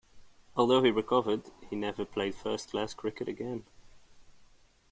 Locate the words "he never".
1.69-2.05